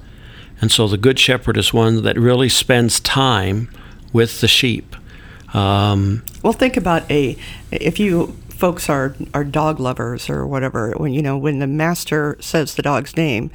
And 0.60 0.69
so 0.69 0.86
the 0.86 0.98
good 0.98 1.17
shepherd 1.17 1.55
is 1.55 1.74
one 1.74 2.03
that 2.03 2.17
really 2.17 2.50
spends 2.50 3.00
time 3.00 3.69
with 4.12 4.41
the 4.41 4.48
sheep. 4.48 4.96
Um, 5.53 6.24
Well, 6.43 6.51
think 6.51 6.75
about 6.75 7.10
a 7.10 7.38
if 7.72 7.98
you 7.98 8.36
folks 8.50 8.89
are 8.89 9.15
are 9.34 9.46
dog 9.46 9.79
lovers 9.79 10.29
or 10.29 10.46
whatever. 10.46 10.91
When 10.98 11.13
you 11.13 11.22
know 11.22 11.38
when 11.38 11.60
the 11.60 11.67
master 11.67 12.36
says 12.41 12.75
the 12.75 12.81
dog's 12.81 13.15
name, 13.15 13.50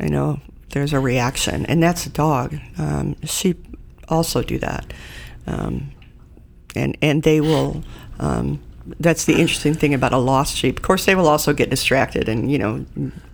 you 0.00 0.08
know 0.08 0.40
there's 0.70 0.94
a 0.94 1.00
reaction, 1.00 1.66
and 1.66 1.82
that's 1.82 2.06
a 2.06 2.10
dog. 2.10 2.56
Um, 2.78 3.16
sheep 3.24 3.66
also 4.08 4.42
do 4.42 4.58
that, 4.60 4.94
um, 5.46 5.92
and 6.74 6.96
and 7.02 7.22
they 7.22 7.42
will. 7.42 7.82
Um, 8.18 8.60
that's 9.00 9.24
the 9.24 9.34
interesting 9.34 9.74
thing 9.74 9.94
about 9.94 10.12
a 10.12 10.18
lost 10.18 10.56
sheep. 10.56 10.78
Of 10.78 10.82
course, 10.82 11.06
they 11.06 11.14
will 11.14 11.28
also 11.28 11.52
get 11.52 11.70
distracted 11.70 12.28
and 12.28 12.50
you 12.50 12.58
know 12.58 12.84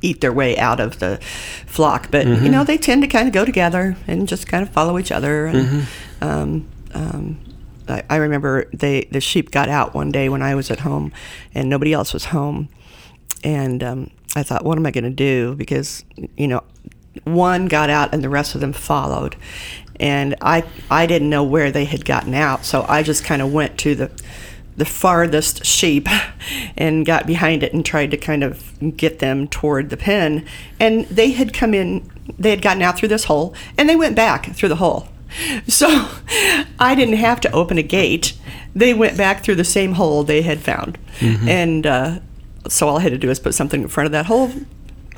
eat 0.01 0.21
their 0.21 0.33
way 0.33 0.57
out 0.59 0.81
of 0.81 0.99
the 0.99 1.19
flock. 1.67 2.11
But 2.11 2.27
you 2.27 2.49
know 2.49 2.65
they 2.65 2.79
tend 2.79 3.03
to 3.03 3.09
kind 3.09 3.27
of 3.27 3.35
go 3.35 3.45
together 3.45 3.97
and 4.07 4.29
just 4.29 4.47
kind 4.47 4.63
of 4.63 4.71
follow 4.71 4.99
each 4.99 5.11
other. 5.13 5.47
And, 5.47 5.87
um, 6.21 6.69
um, 6.95 7.41
I, 7.89 8.03
I 8.09 8.17
remember 8.17 8.67
they 8.73 9.09
the 9.11 9.21
sheep 9.21 9.51
got 9.51 9.69
out 9.69 9.95
one 9.95 10.11
day 10.11 10.29
when 10.29 10.43
I 10.43 10.55
was 10.55 10.71
at 10.71 10.81
home, 10.81 11.13
and 11.55 11.69
nobody 11.69 11.93
else 11.93 12.13
was 12.13 12.27
home, 12.27 12.69
and 13.43 13.83
um, 13.83 14.11
I 14.37 14.43
thought, 14.43 14.65
what 14.65 14.79
am 14.79 14.87
I 14.87 14.91
going 14.91 15.05
to 15.05 15.11
do? 15.11 15.55
Because 15.57 16.05
you 16.37 16.47
know, 16.47 16.63
one 17.25 17.67
got 17.67 17.91
out 17.91 18.15
and 18.15 18.23
the 18.23 18.29
rest 18.29 18.55
of 18.55 18.61
them 18.61 18.73
followed, 18.73 19.37
and 19.99 20.37
I 20.41 20.65
I 20.91 21.07
didn't 21.07 21.29
know 21.31 21.43
where 21.43 21.71
they 21.73 21.85
had 21.85 22.05
gotten 22.05 22.35
out, 22.35 22.65
so 22.65 22.85
I 22.89 23.03
just 23.03 23.25
kind 23.25 23.43
of 23.43 23.53
went 23.53 23.79
to 23.81 23.95
the 23.95 24.11
the 24.77 24.85
farthest 24.85 25.65
sheep 25.65 26.09
and 26.77 27.05
got 27.05 27.27
behind 27.27 27.63
it 27.63 27.73
and 27.73 27.85
tried 27.85 28.11
to 28.11 28.17
kind 28.17 28.43
of 28.43 28.97
get 28.97 29.19
them 29.19 29.47
toward 29.49 29.91
the 29.91 29.97
pen 29.97 30.47
and 30.79 31.05
they 31.07 31.33
had 31.33 31.53
come 31.53 31.75
in 31.75 32.09
they 32.39 32.51
had 32.51 32.63
gotten 32.63 32.83
out 32.83 32.97
through 32.97 33.09
this 33.09 33.25
hole 33.25 33.55
and 33.77 33.89
they 33.89 33.97
went 33.97 34.17
back 34.17 34.55
through 34.55 34.69
the 34.69 34.77
hole 34.77 35.09
so 35.69 35.87
I 36.79 36.95
didn't 36.95 37.17
have 37.17 37.41
to 37.43 37.53
open 37.53 37.79
a 37.79 37.83
gate. 37.83 38.35
They 38.75 38.95
went 38.95 39.17
back 39.17 39.43
through 39.45 39.57
the 39.57 39.65
same 39.65 39.93
hole 39.95 40.23
they 40.23 40.43
had 40.43 40.61
found. 40.61 40.99
And 41.49 41.87
uh, 41.87 42.19
so 42.69 42.89
all 42.89 42.99
I 42.99 43.01
had 43.01 43.13
to 43.13 43.19
do 43.19 43.29
was 43.29 43.41
put 43.41 43.55
something 43.55 43.83
in 43.83 43.89
front 43.89 44.07
of 44.07 44.13
that 44.13 44.27
hole 44.27 44.53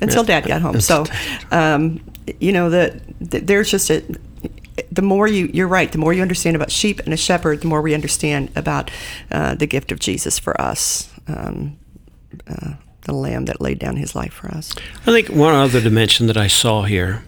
until 0.00 0.24
dad 0.24 0.46
got 0.46 0.62
home. 0.62 0.80
So, 0.80 1.04
um, 1.50 2.00
you 2.40 2.52
know, 2.52 2.70
the, 2.70 3.00
the, 3.20 3.40
there's 3.40 3.70
just 3.70 3.90
a, 3.90 4.02
the 4.94 5.02
more 5.02 5.26
you, 5.26 5.50
you're 5.52 5.68
right, 5.68 5.90
the 5.90 5.98
more 5.98 6.12
you 6.12 6.22
understand 6.22 6.56
about 6.56 6.70
sheep 6.70 7.00
and 7.00 7.12
a 7.12 7.16
shepherd, 7.16 7.60
the 7.60 7.66
more 7.66 7.82
we 7.82 7.94
understand 7.94 8.50
about 8.56 8.90
uh, 9.30 9.54
the 9.54 9.66
gift 9.66 9.92
of 9.92 9.98
Jesus 9.98 10.38
for 10.38 10.60
us. 10.60 11.10
Um, 11.26 11.78
uh, 12.46 12.74
the 13.02 13.12
lamb 13.12 13.46
that 13.46 13.60
laid 13.60 13.78
down 13.78 13.96
his 13.96 14.14
life 14.14 14.32
for 14.32 14.48
us. 14.48 14.74
I 15.02 15.12
think 15.12 15.28
one 15.28 15.54
other 15.54 15.80
dimension 15.80 16.26
that 16.28 16.36
I 16.36 16.46
saw 16.46 16.82
here, 16.82 17.24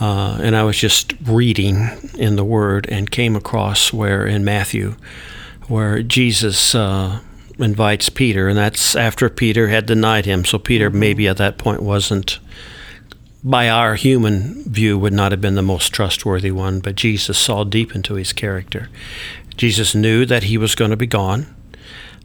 uh, 0.00 0.38
and 0.42 0.56
I 0.56 0.64
was 0.64 0.78
just 0.78 1.14
reading 1.24 1.88
in 2.18 2.36
the 2.36 2.44
Word 2.44 2.88
and 2.90 3.10
came 3.10 3.36
across 3.36 3.92
where 3.92 4.26
in 4.26 4.44
Matthew, 4.44 4.96
where 5.68 6.02
Jesus 6.02 6.74
uh, 6.74 7.20
invites 7.58 8.08
Peter, 8.08 8.48
and 8.48 8.56
that's 8.56 8.96
after 8.96 9.28
Peter 9.28 9.68
had 9.68 9.86
denied 9.86 10.24
him. 10.26 10.44
So 10.44 10.58
Peter 10.58 10.90
maybe 10.90 11.28
at 11.28 11.36
that 11.36 11.58
point 11.58 11.82
wasn't, 11.82 12.38
by 13.44 13.68
our 13.68 13.94
human 13.94 14.64
view, 14.64 14.98
would 14.98 15.12
not 15.12 15.30
have 15.30 15.40
been 15.40 15.54
the 15.54 15.62
most 15.62 15.92
trustworthy 15.92 16.50
one, 16.50 16.80
but 16.80 16.96
Jesus 16.96 17.38
saw 17.38 17.62
deep 17.62 17.94
into 17.94 18.14
his 18.14 18.32
character. 18.32 18.88
Jesus 19.58 19.94
knew 19.94 20.24
that 20.24 20.44
he 20.44 20.56
was 20.56 20.74
going 20.74 20.90
to 20.90 20.96
be 20.96 21.06
gone. 21.06 21.54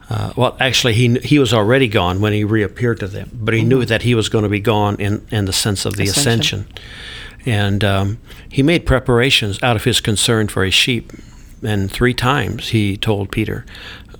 Uh, 0.08 0.32
well, 0.34 0.56
actually, 0.58 0.94
he 0.94 1.18
he 1.18 1.38
was 1.38 1.54
already 1.54 1.86
gone 1.86 2.20
when 2.20 2.32
he 2.32 2.42
reappeared 2.42 2.98
to 2.98 3.06
them, 3.06 3.30
but 3.32 3.54
he 3.54 3.62
knew 3.62 3.84
that 3.84 4.02
he 4.02 4.14
was 4.14 4.28
going 4.28 4.42
to 4.42 4.48
be 4.48 4.58
gone 4.58 4.96
in, 4.96 5.24
in 5.30 5.44
the 5.44 5.52
sense 5.52 5.84
of 5.84 5.96
the 5.96 6.04
Ascension. 6.04 6.60
ascension. 6.60 6.84
And 7.46 7.84
um, 7.84 8.18
he 8.50 8.62
made 8.62 8.86
preparations 8.86 9.62
out 9.62 9.76
of 9.76 9.84
his 9.84 10.00
concern 10.00 10.48
for 10.48 10.64
his 10.64 10.74
sheep. 10.74 11.12
And 11.62 11.90
three 11.90 12.14
times 12.14 12.70
he 12.70 12.96
told 12.96 13.30
Peter, 13.30 13.64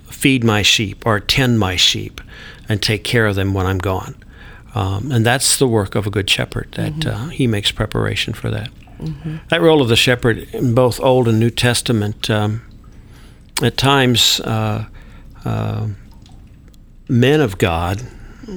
Feed 0.09 0.43
my 0.43 0.61
sheep 0.61 1.05
or 1.05 1.19
tend 1.19 1.59
my 1.59 1.75
sheep 1.75 2.21
and 2.69 2.81
take 2.81 3.03
care 3.03 3.25
of 3.25 3.35
them 3.35 3.53
when 3.53 3.65
I'm 3.65 3.79
gone. 3.79 4.15
Um, 4.73 5.11
and 5.11 5.25
that's 5.25 5.57
the 5.57 5.67
work 5.67 5.95
of 5.95 6.07
a 6.07 6.09
good 6.09 6.29
shepherd, 6.29 6.71
that 6.73 7.05
uh, 7.05 7.27
he 7.27 7.45
makes 7.47 7.71
preparation 7.71 8.33
for 8.33 8.49
that. 8.49 8.69
That 9.49 9.61
role 9.61 9.81
of 9.81 9.89
the 9.89 9.95
shepherd 9.95 10.47
in 10.53 10.75
both 10.75 10.99
Old 10.99 11.27
and 11.27 11.39
New 11.39 11.49
Testament, 11.49 12.29
um, 12.29 12.61
at 13.61 13.75
times, 13.75 14.39
uh, 14.41 14.85
uh, 15.43 15.87
men 17.09 17.41
of 17.41 17.57
God 17.57 18.03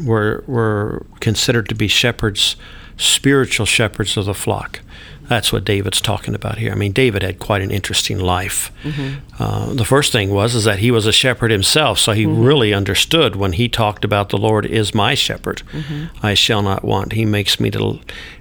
were 0.05 0.45
were 0.47 1.07
considered 1.21 1.69
to 1.71 1.75
be 1.75 1.89
shepherds, 1.89 2.57
spiritual 2.97 3.67
shepherds 3.67 4.17
of 4.17 4.25
the 4.27 4.35
flock. 4.35 4.81
That's 5.27 5.53
what 5.55 5.65
David's 5.65 6.03
talking 6.03 6.35
about 6.35 6.59
here. 6.59 6.71
I 6.71 6.75
mean, 6.75 6.93
David 6.93 7.23
had 7.23 7.39
quite 7.39 7.63
an 7.63 7.71
interesting 7.71 8.19
life. 8.19 8.71
Uh, 9.39 9.73
the 9.73 9.85
first 9.87 10.13
thing 10.13 10.31
was 10.31 10.55
is 10.55 10.65
that 10.65 10.81
he 10.81 10.91
was 10.91 11.07
a 11.07 11.13
shepherd 11.13 11.51
himself, 11.51 11.99
so 11.99 12.13
he 12.13 12.27
really 12.27 12.75
understood 12.75 13.35
when 13.35 13.53
he 13.55 13.67
talked 13.67 14.05
about 14.05 14.29
the 14.29 14.37
Lord 14.37 14.67
is 14.67 14.95
my 14.95 15.15
shepherd, 15.15 15.63
I 16.23 16.35
shall 16.35 16.61
not 16.61 16.85
want. 16.85 17.13
He 17.13 17.25
makes 17.25 17.59
me 17.59 17.71
to 17.71 18.01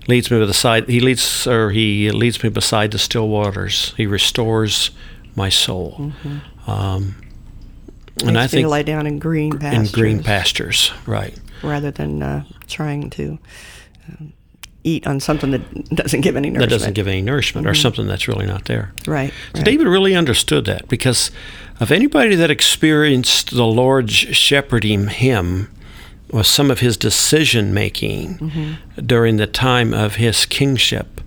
leads 0.10 0.30
me 0.30 0.40
beside. 0.40 0.90
He 0.90 1.00
leads 1.00 1.48
or 1.48 1.72
he 1.72 2.12
leads 2.12 2.44
me 2.44 2.50
beside 2.50 2.92
the 2.92 3.00
still 3.00 3.30
waters. 3.30 3.94
He 3.96 4.06
restores 4.06 4.92
my 5.38 5.48
soul. 5.48 6.12
Um, 6.68 7.16
and 8.18 8.38
I 8.38 8.48
think 8.48 8.68
lie 8.68 8.84
down 8.84 9.08
in 9.08 9.20
green 9.20 9.58
pastures. 9.58 9.94
in 9.94 10.00
green 10.00 10.22
pastures, 10.24 10.92
right? 11.06 11.34
rather 11.64 11.92
than 11.92 12.22
uh, 12.22 12.44
trying 12.68 13.10
to 13.10 13.40
um, 14.10 14.34
eat 14.84 15.08
on 15.08 15.20
something 15.20 15.52
that 15.52 15.90
doesn't 15.96 16.22
give 16.22 16.36
any 16.36 16.50
nourishment. 16.50 16.70
That 16.70 16.76
doesn't 16.76 16.94
give 16.94 17.08
any 17.08 17.22
nourishment 17.22 17.68
or 17.68 17.74
something 17.74 18.06
that's 18.08 18.28
really 18.28 18.46
not 18.46 18.66
there. 18.66 18.92
right. 19.08 19.32
So 19.54 19.60
right. 19.60 19.66
David 19.66 19.88
really 19.88 20.16
understood 20.16 20.66
that 20.66 20.88
because 20.88 21.32
of 21.80 21.92
anybody 21.92 22.36
that 22.36 22.52
experienced 22.52 23.52
the 23.52 23.66
Lord's 23.66 24.14
shepherding 24.14 25.08
him 25.08 25.70
was 26.32 26.48
some 26.48 26.70
of 26.72 26.80
his 26.80 26.98
decision 26.98 27.74
making 27.74 28.38
Mm-hmm. 28.40 29.06
during 29.06 29.38
the 29.38 29.48
time 29.48 29.94
of 29.94 30.16
his 30.16 30.46
kingship, 30.46 31.22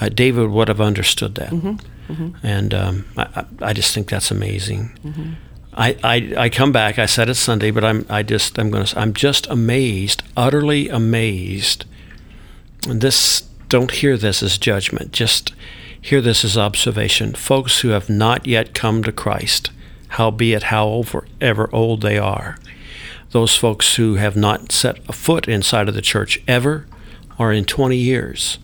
uh, 0.00 0.08
David 0.08 0.50
would 0.50 0.68
have 0.68 0.80
understood 0.80 1.34
that. 1.36 1.50
Mm-hmm. 1.50 2.34
And 2.42 2.74
um, 2.74 3.04
I, 3.16 3.44
I 3.62 3.72
just 3.72 3.94
think 3.94 4.08
that's 4.10 4.30
amazing. 4.32 4.90
Mm-hmm. 5.04 5.32
I, 5.74 5.96
I, 6.02 6.34
I 6.44 6.48
come 6.48 6.72
back. 6.72 6.98
I 6.98 7.06
said 7.06 7.28
it 7.28 7.36
Sunday, 7.36 7.70
but 7.70 7.84
I'm 7.84 8.04
I 8.08 8.22
just 8.24 8.58
I'm 8.58 8.70
going 8.70 8.84
to 8.84 8.98
I'm 8.98 9.14
just 9.14 9.46
amazed, 9.46 10.22
utterly 10.36 10.88
amazed. 10.88 11.84
And 12.88 13.00
this 13.00 13.42
don't 13.68 13.90
hear 13.90 14.16
this 14.16 14.42
as 14.42 14.58
judgment. 14.58 15.12
Just 15.12 15.54
hear 16.00 16.20
this 16.20 16.44
as 16.44 16.58
observation. 16.58 17.34
Folks 17.34 17.80
who 17.80 17.88
have 17.88 18.08
not 18.10 18.46
yet 18.46 18.74
come 18.74 19.02
to 19.04 19.12
Christ, 19.12 19.70
howbeit 20.08 20.64
however 20.64 21.26
ever 21.40 21.68
old 21.72 22.02
they 22.02 22.18
are, 22.18 22.58
those 23.30 23.56
folks 23.56 23.94
who 23.96 24.14
have 24.16 24.36
not 24.36 24.72
set 24.72 24.98
a 25.08 25.12
foot 25.12 25.46
inside 25.48 25.88
of 25.88 25.94
the 25.94 26.02
church 26.02 26.42
ever 26.48 26.86
or 27.38 27.52
in 27.52 27.64
20 27.64 27.96
years, 27.96 28.58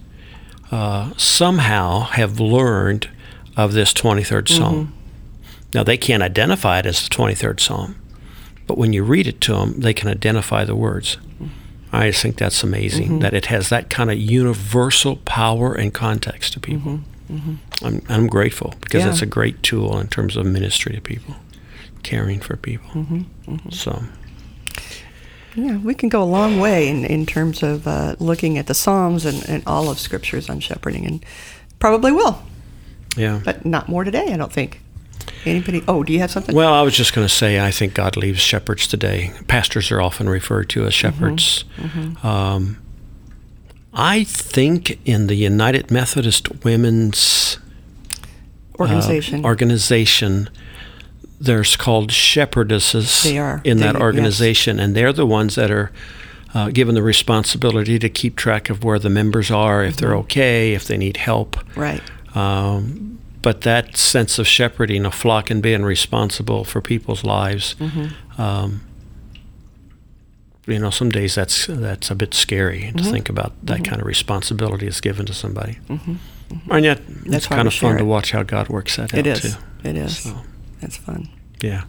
uh, 0.73 1.13
somehow 1.17 2.01
have 2.01 2.41
learned 2.41 3.09
of 3.57 3.73
this 3.73 3.93
23rd 3.95 4.49
Psalm. 4.49 4.93
Now, 5.73 5.83
they 5.83 5.97
can't 5.97 6.23
identify 6.23 6.79
it 6.81 6.87
as 6.87 7.03
the 7.03 7.15
23rd 7.15 7.61
Psalm, 7.61 7.97
but 8.67 8.77
when 8.77 8.93
you 8.93 9.05
read 9.05 9.27
it 9.27 9.41
to 9.43 9.53
them, 9.53 9.81
they 9.81 9.95
can 9.95 10.09
identify 10.09 10.65
the 10.65 10.75
words. 10.77 11.19
I 11.97 12.11
just 12.11 12.23
think 12.23 12.37
that's 12.37 12.62
amazing 12.62 13.07
mm-hmm. 13.09 13.19
that 13.21 13.35
it 13.35 13.47
has 13.47 13.69
that 13.71 13.91
kind 13.91 14.11
of 14.11 14.19
universal 14.19 15.17
power 15.17 15.75
and 15.75 15.93
context 15.93 16.53
to 16.55 16.61
people. 16.61 16.93
Mm-hmm. 16.93 17.37
Mm-hmm. 17.37 17.85
I'm, 17.87 18.03
I'm 18.09 18.26
grateful 18.29 18.75
because 18.81 19.03
Yeah. 19.05 19.11
it's 19.11 19.23
a 19.23 19.26
great 19.26 19.62
tool 19.62 19.99
in 19.99 20.09
terms 20.09 20.37
of 20.37 20.47
ministry 20.47 20.95
to 20.95 21.00
people, 21.00 21.37
caring 22.03 22.41
for 22.41 22.57
people. 22.57 22.88
So, 23.71 24.05
Yeah, 25.57 25.79
we 25.79 25.95
can 25.95 26.09
go 26.09 26.23
a 26.23 26.25
long 26.25 26.61
way 26.61 26.87
in, 26.88 27.05
in 27.05 27.25
terms 27.26 27.62
of 27.62 27.87
uh, 27.88 28.15
looking 28.21 28.59
at 28.59 28.67
the 28.67 28.75
Psalms 28.75 29.25
and, 29.25 29.43
and 29.49 29.62
all 29.67 29.88
of 29.91 29.99
Scriptures 29.99 30.50
on 30.50 30.61
shepherding, 30.61 31.07
and 31.07 31.25
probably 31.79 32.12
will, 32.12 32.43
yeah. 33.17 33.41
but 33.45 33.65
not 33.65 33.88
more 33.88 34.05
today, 34.05 34.33
I 34.33 34.37
don't 34.37 34.53
think. 34.53 34.81
Anybody? 35.45 35.83
Oh, 35.87 36.02
do 36.02 36.12
you 36.12 36.18
have 36.21 36.30
something? 36.30 36.54
Well, 36.54 36.73
I 36.73 36.83
was 36.83 36.95
just 36.97 37.14
going 37.14 37.26
to 37.26 37.33
say, 37.33 37.61
I 37.61 37.71
think 37.71 37.95
God 37.95 38.16
leaves 38.16 38.40
shepherds 38.40 38.87
today. 38.87 39.33
Pastors 39.49 39.90
are 39.90 40.00
often 40.00 40.28
referred 40.28 40.68
to 40.71 40.85
as 40.87 40.95
shepherds. 40.95 41.64
Um, 42.23 42.78
I 43.92 44.25
think 44.25 44.99
in 45.06 45.26
the 45.26 45.35
United 45.37 45.90
Methodist 45.90 46.64
Women's 46.64 47.59
uh, 48.78 48.83
Organization. 48.83 49.45
organization, 49.45 50.50
there's 51.40 51.76
called 51.76 52.11
shepherdesses 52.11 53.23
They 53.23 53.38
are. 53.38 53.61
in 53.64 53.78
that 53.78 53.92
They- 53.92 53.99
yes. 53.99 54.02
organization, 54.02 54.78
and 54.80 54.95
they're 54.95 55.12
the 55.14 55.26
ones 55.26 55.54
that 55.54 55.71
are 55.71 55.90
uh, 56.54 56.71
given 56.71 56.95
the 56.95 57.02
responsibility 57.02 57.99
to 57.99 58.09
keep 58.09 58.37
track 58.37 58.68
of 58.71 58.83
where 58.85 58.99
the 58.99 59.11
members 59.11 59.50
are, 59.50 59.83
if 59.85 59.97
they're 59.97 60.16
okay, 60.16 60.73
if 60.75 60.85
they 60.87 60.97
need 60.97 61.16
help. 61.18 61.56
right. 61.76 62.00
Um, 62.35 63.18
but 63.47 63.61
that 63.61 63.97
sense 63.97 64.41
of 64.41 64.49
shepherding 64.49 65.07
a 65.07 65.11
flock 65.12 65.50
and 65.50 65.62
being 65.62 65.85
responsible 65.85 66.65
for 66.65 66.81
people's 66.81 67.23
lives, 67.23 67.76
mm-hmm. 67.79 68.43
um, 68.43 68.81
you 70.67 70.81
know, 70.81 70.91
some 70.91 71.11
days 71.11 71.37
that's 71.37 71.67
that's 71.69 72.11
a 72.11 72.17
bit 72.17 72.35
scary 72.35 72.81
to 72.81 72.87
mm-hmm. 72.95 73.12
think 73.12 73.29
about 73.29 73.53
that 73.65 73.75
mm-hmm. 73.75 73.85
kind 73.85 74.00
of 74.00 74.07
responsibility 74.09 74.88
is 74.88 75.00
given 75.00 75.26
to 75.26 75.33
somebody. 75.33 75.79
And 76.69 76.85
yet, 76.85 77.07
That's 77.07 77.37
it's 77.37 77.47
kind 77.47 77.69
of 77.69 77.75
fun 77.75 77.91
share 77.91 77.99
to 77.99 78.05
watch 78.05 78.33
how 78.33 78.43
God 78.43 78.69
works 78.69 78.97
that 78.97 79.15
It 79.15 79.29
out 79.29 79.45
is. 79.45 79.55
too. 79.55 79.61
It 79.85 79.97
is. 79.97 80.19
So. 80.19 80.37
That's 80.81 80.97
fun. 80.97 81.29
Yeah. 81.61 81.85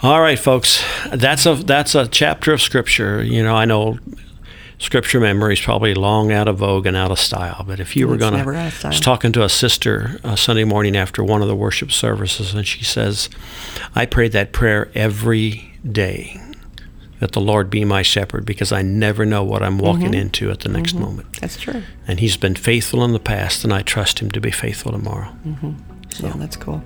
All 0.00 0.20
right, 0.20 0.38
folks. 0.38 0.80
That's 1.12 1.44
a 1.44 1.56
that's 1.56 1.96
a 1.96 2.06
chapter 2.06 2.52
of 2.52 2.62
scripture. 2.62 3.20
You 3.20 3.42
know, 3.42 3.56
I 3.56 3.64
know 3.64 3.98
scripture 4.82 5.20
memory 5.20 5.54
is 5.54 5.60
probably 5.60 5.94
long 5.94 6.30
out 6.32 6.48
of 6.48 6.58
vogue 6.58 6.86
and 6.86 6.96
out 6.96 7.10
of 7.10 7.18
style. 7.18 7.64
But 7.66 7.80
if 7.80 7.96
you 7.96 8.06
were 8.08 8.16
going 8.16 8.34
to, 8.34 8.40
I 8.84 8.88
was 8.88 9.00
talking 9.00 9.32
to 9.32 9.44
a 9.44 9.48
sister 9.48 10.18
uh, 10.24 10.36
Sunday 10.36 10.64
morning 10.64 10.96
after 10.96 11.24
one 11.24 11.40
of 11.40 11.48
the 11.48 11.56
worship 11.56 11.90
services, 11.92 12.52
and 12.54 12.66
she 12.66 12.84
says, 12.84 13.28
"I 13.94 14.04
pray 14.06 14.28
that 14.28 14.52
prayer 14.52 14.90
every 14.94 15.72
day." 15.90 16.38
That 17.20 17.30
the 17.32 17.40
Lord 17.40 17.70
be 17.70 17.84
my 17.84 18.02
shepherd 18.02 18.44
because 18.44 18.72
I 18.72 18.82
never 18.82 19.24
know 19.24 19.44
what 19.44 19.62
I'm 19.62 19.78
walking 19.78 20.06
Mm-hmm. 20.06 20.14
into 20.14 20.50
at 20.50 20.58
the 20.60 20.68
next 20.68 20.94
moment. 20.94 21.40
That's 21.40 21.56
true. 21.56 21.84
And 22.08 22.18
He's 22.18 22.36
been 22.36 22.56
faithful 22.56 23.04
in 23.04 23.12
the 23.12 23.20
past, 23.20 23.62
and 23.62 23.72
I 23.72 23.82
trust 23.82 24.18
Him 24.18 24.32
to 24.32 24.40
be 24.40 24.50
faithful 24.50 24.90
tomorrow. 24.90 25.32
Yeah, 26.18 26.32
that's 26.36 26.56
cool. 26.56 26.82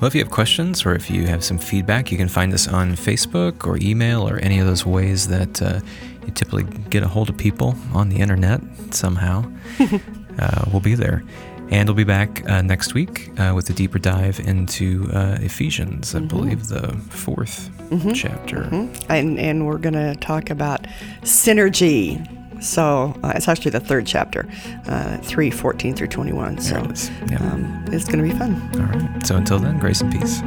Well, 0.00 0.08
if 0.08 0.14
you 0.14 0.20
have 0.22 0.30
questions 0.30 0.84
or 0.84 0.94
if 0.94 1.10
you 1.10 1.26
have 1.26 1.44
some 1.44 1.58
feedback, 1.58 2.10
you 2.10 2.18
can 2.18 2.28
find 2.28 2.52
us 2.52 2.68
on 2.68 2.92
Facebook 2.94 3.66
or 3.66 3.78
email 3.80 4.28
or 4.28 4.38
any 4.38 4.58
of 4.58 4.66
those 4.66 4.84
ways 4.84 5.28
that 5.28 5.62
uh, 5.62 5.80
you 6.26 6.32
typically 6.32 6.64
get 6.90 7.02
a 7.02 7.08
hold 7.08 7.28
of 7.30 7.36
people 7.36 7.76
on 7.92 8.08
the 8.08 8.16
internet 8.16 8.60
somehow. 8.90 9.44
uh, 10.38 10.64
we'll 10.70 10.80
be 10.80 10.94
there. 10.94 11.22
And 11.70 11.88
we'll 11.88 11.96
be 11.96 12.04
back 12.04 12.48
uh, 12.48 12.60
next 12.60 12.92
week 12.92 13.30
uh, 13.38 13.52
with 13.54 13.70
a 13.70 13.72
deeper 13.72 13.98
dive 13.98 14.38
into 14.40 15.08
uh, 15.12 15.38
Ephesians, 15.40 16.14
I 16.14 16.20
believe 16.20 16.68
the 16.68 16.88
4th 17.10 17.70
chapter. 18.14 18.68
And 19.08 19.38
and 19.38 19.66
we're 19.66 19.78
going 19.78 19.94
to 19.94 20.14
talk 20.16 20.50
about 20.50 20.82
synergy. 21.22 22.20
So 22.64 23.14
uh, 23.22 23.32
it's 23.34 23.46
actually 23.46 23.72
the 23.72 23.80
third 23.80 24.06
chapter, 24.06 24.48
uh, 24.86 25.18
3, 25.18 25.50
14 25.50 25.94
through 25.94 26.08
21. 26.08 26.58
So 26.58 26.76
it 26.76 26.90
is. 26.92 27.10
Yeah. 27.30 27.36
um, 27.38 27.84
it's 27.92 28.06
going 28.06 28.18
to 28.18 28.24
be 28.24 28.36
fun. 28.38 28.54
All 28.74 28.86
right. 28.86 29.26
So 29.26 29.36
until 29.36 29.58
then, 29.58 29.78
grace 29.78 30.00
and 30.00 30.10
peace. 30.12 30.40